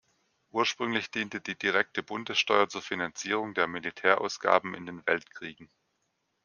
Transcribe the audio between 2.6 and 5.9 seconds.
zur Finanzierung der Militärausgaben in den Weltkriegen.